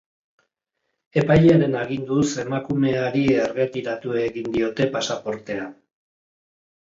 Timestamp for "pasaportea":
4.97-5.69